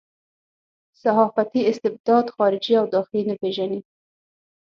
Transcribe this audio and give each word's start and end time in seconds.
صحافتي 1.01 1.69
استبداد 1.69 2.25
خارجي 2.37 2.73
او 2.79 2.85
داخلي 2.93 3.21
نه 3.29 3.35
پېژني. 3.41 3.79